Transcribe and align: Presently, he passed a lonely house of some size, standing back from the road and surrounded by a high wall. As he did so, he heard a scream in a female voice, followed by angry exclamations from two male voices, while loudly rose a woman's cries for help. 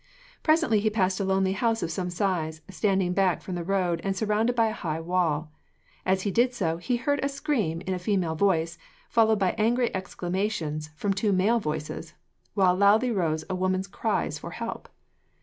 Presently, 0.41 0.79
he 0.79 0.89
passed 0.89 1.19
a 1.19 1.23
lonely 1.23 1.51
house 1.51 1.83
of 1.83 1.91
some 1.91 2.09
size, 2.09 2.61
standing 2.71 3.13
back 3.13 3.43
from 3.43 3.53
the 3.53 3.63
road 3.63 4.01
and 4.03 4.15
surrounded 4.17 4.55
by 4.55 4.65
a 4.65 4.71
high 4.73 4.99
wall. 4.99 5.51
As 6.07 6.23
he 6.23 6.31
did 6.31 6.55
so, 6.55 6.77
he 6.77 6.97
heard 6.97 7.19
a 7.23 7.29
scream 7.29 7.81
in 7.81 7.93
a 7.93 7.99
female 7.99 8.33
voice, 8.33 8.79
followed 9.09 9.37
by 9.37 9.51
angry 9.59 9.93
exclamations 9.95 10.89
from 10.95 11.13
two 11.13 11.31
male 11.31 11.59
voices, 11.59 12.15
while 12.55 12.73
loudly 12.75 13.11
rose 13.11 13.45
a 13.47 13.53
woman's 13.53 13.85
cries 13.85 14.39
for 14.39 14.49
help. 14.49 14.89